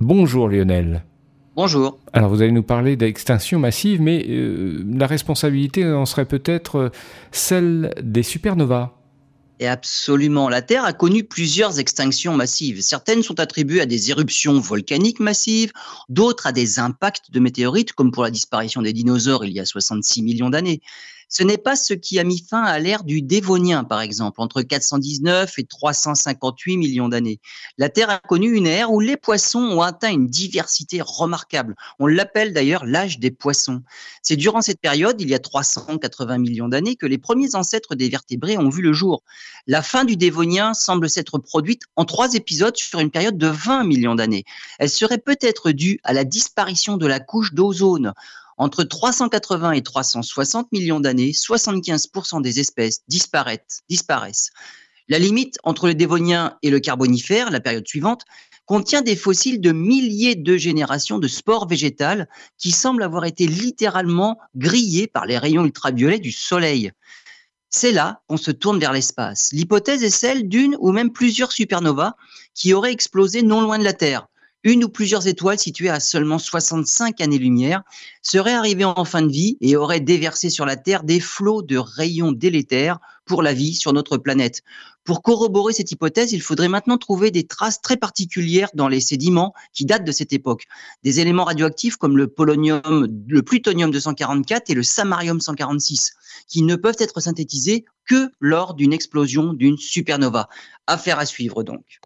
Bonjour 0.00 0.48
Lionel. 0.48 1.04
Bonjour. 1.56 1.98
Alors 2.14 2.30
vous 2.30 2.40
allez 2.40 2.52
nous 2.52 2.62
parler 2.62 2.96
d'extinction 2.96 3.58
massive, 3.58 4.00
mais 4.00 4.24
euh, 4.28 4.82
la 4.90 5.06
responsabilité 5.06 5.86
en 5.86 6.06
serait 6.06 6.24
peut-être 6.24 6.76
euh, 6.76 6.88
celle 7.32 7.92
des 8.02 8.22
supernovas. 8.22 8.94
Et 9.58 9.66
absolument. 9.66 10.48
La 10.48 10.62
Terre 10.62 10.84
a 10.86 10.94
connu 10.94 11.22
plusieurs 11.22 11.78
extinctions 11.78 12.34
massives. 12.34 12.80
Certaines 12.80 13.22
sont 13.22 13.40
attribuées 13.40 13.82
à 13.82 13.86
des 13.86 14.10
éruptions 14.10 14.58
volcaniques 14.58 15.20
massives, 15.20 15.70
d'autres 16.08 16.46
à 16.46 16.52
des 16.52 16.78
impacts 16.78 17.30
de 17.30 17.40
météorites, 17.40 17.92
comme 17.92 18.10
pour 18.10 18.22
la 18.22 18.30
disparition 18.30 18.80
des 18.80 18.94
dinosaures 18.94 19.44
il 19.44 19.52
y 19.52 19.60
a 19.60 19.66
66 19.66 20.22
millions 20.22 20.48
d'années. 20.48 20.80
Ce 21.32 21.44
n'est 21.44 21.58
pas 21.58 21.76
ce 21.76 21.94
qui 21.94 22.18
a 22.18 22.24
mis 22.24 22.40
fin 22.40 22.64
à 22.64 22.80
l'ère 22.80 23.04
du 23.04 23.22
Dévonien, 23.22 23.84
par 23.84 24.00
exemple, 24.00 24.40
entre 24.40 24.62
419 24.62 25.60
et 25.60 25.64
358 25.64 26.76
millions 26.76 27.08
d'années. 27.08 27.38
La 27.78 27.88
Terre 27.88 28.10
a 28.10 28.18
connu 28.18 28.52
une 28.52 28.66
ère 28.66 28.92
où 28.92 28.98
les 28.98 29.16
poissons 29.16 29.60
ont 29.60 29.80
atteint 29.80 30.10
une 30.10 30.26
diversité 30.26 31.00
remarquable. 31.00 31.76
On 32.00 32.08
l'appelle 32.08 32.52
d'ailleurs 32.52 32.84
l'âge 32.84 33.20
des 33.20 33.30
poissons. 33.30 33.82
C'est 34.22 34.34
durant 34.34 34.60
cette 34.60 34.80
période, 34.80 35.20
il 35.20 35.30
y 35.30 35.34
a 35.34 35.38
380 35.38 36.38
millions 36.38 36.68
d'années, 36.68 36.96
que 36.96 37.06
les 37.06 37.18
premiers 37.18 37.54
ancêtres 37.54 37.94
des 37.94 38.08
vertébrés 38.08 38.58
ont 38.58 38.68
vu 38.68 38.82
le 38.82 38.92
jour. 38.92 39.22
La 39.68 39.82
fin 39.82 40.04
du 40.04 40.16
Dévonien 40.16 40.74
semble 40.74 41.08
s'être 41.08 41.38
produite 41.38 41.82
en 41.94 42.04
trois 42.04 42.34
épisodes 42.34 42.76
sur 42.76 42.98
une 42.98 43.12
période 43.12 43.38
de 43.38 43.46
20 43.46 43.84
millions 43.84 44.16
d'années. 44.16 44.44
Elle 44.80 44.90
serait 44.90 45.18
peut-être 45.18 45.70
due 45.70 46.00
à 46.02 46.12
la 46.12 46.24
disparition 46.24 46.96
de 46.96 47.06
la 47.06 47.20
couche 47.20 47.54
d'ozone. 47.54 48.14
Entre 48.60 48.84
380 48.84 49.72
et 49.72 49.82
360 49.82 50.70
millions 50.70 51.00
d'années, 51.00 51.30
75% 51.30 52.42
des 52.42 52.60
espèces 52.60 53.00
disparaissent. 53.08 54.50
La 55.08 55.18
limite 55.18 55.56
entre 55.64 55.86
le 55.86 55.94
Dévonien 55.94 56.58
et 56.60 56.68
le 56.68 56.78
Carbonifère, 56.78 57.50
la 57.50 57.60
période 57.60 57.88
suivante, 57.88 58.26
contient 58.66 59.00
des 59.00 59.16
fossiles 59.16 59.62
de 59.62 59.72
milliers 59.72 60.34
de 60.34 60.58
générations 60.58 61.18
de 61.18 61.26
spores 61.26 61.68
végétales 61.68 62.28
qui 62.58 62.70
semblent 62.70 63.02
avoir 63.02 63.24
été 63.24 63.46
littéralement 63.46 64.38
grillés 64.54 65.06
par 65.06 65.24
les 65.24 65.38
rayons 65.38 65.64
ultraviolets 65.64 66.18
du 66.18 66.30
Soleil. 66.30 66.92
C'est 67.70 67.92
là 67.92 68.20
qu'on 68.26 68.36
se 68.36 68.50
tourne 68.50 68.78
vers 68.78 68.92
l'espace. 68.92 69.48
L'hypothèse 69.52 70.04
est 70.04 70.10
celle 70.10 70.50
d'une 70.50 70.76
ou 70.80 70.92
même 70.92 71.12
plusieurs 71.12 71.52
supernovas 71.52 72.12
qui 72.54 72.74
auraient 72.74 72.92
explosé 72.92 73.40
non 73.40 73.62
loin 73.62 73.78
de 73.78 73.84
la 73.84 73.94
Terre 73.94 74.26
une 74.62 74.84
ou 74.84 74.88
plusieurs 74.88 75.26
étoiles 75.26 75.58
situées 75.58 75.88
à 75.88 76.00
seulement 76.00 76.38
65 76.38 77.20
années-lumière 77.20 77.82
seraient 78.22 78.52
arrivées 78.52 78.84
en 78.84 79.04
fin 79.04 79.22
de 79.22 79.32
vie 79.32 79.56
et 79.60 79.76
auraient 79.76 80.00
déversé 80.00 80.50
sur 80.50 80.66
la 80.66 80.76
Terre 80.76 81.02
des 81.02 81.20
flots 81.20 81.62
de 81.62 81.78
rayons 81.78 82.32
délétères 82.32 82.98
pour 83.24 83.42
la 83.42 83.54
vie 83.54 83.74
sur 83.74 83.92
notre 83.92 84.18
planète. 84.18 84.62
Pour 85.04 85.22
corroborer 85.22 85.72
cette 85.72 85.90
hypothèse, 85.92 86.32
il 86.32 86.42
faudrait 86.42 86.68
maintenant 86.68 86.98
trouver 86.98 87.30
des 87.30 87.46
traces 87.46 87.80
très 87.80 87.96
particulières 87.96 88.68
dans 88.74 88.88
les 88.88 89.00
sédiments 89.00 89.54
qui 89.72 89.86
datent 89.86 90.04
de 90.04 90.12
cette 90.12 90.32
époque. 90.32 90.64
Des 91.04 91.20
éléments 91.20 91.44
radioactifs 91.44 91.96
comme 91.96 92.18
le 92.18 92.28
polonium, 92.28 93.08
le 93.26 93.42
plutonium 93.42 93.90
244 93.90 94.68
et 94.68 94.74
le 94.74 94.82
samarium 94.82 95.40
146, 95.40 96.12
qui 96.48 96.62
ne 96.62 96.76
peuvent 96.76 96.96
être 96.98 97.20
synthétisés 97.20 97.86
que 98.06 98.28
lors 98.40 98.74
d'une 98.74 98.92
explosion 98.92 99.54
d'une 99.54 99.78
supernova. 99.78 100.48
Affaire 100.86 101.18
à 101.18 101.24
suivre 101.24 101.62
donc. 101.62 102.00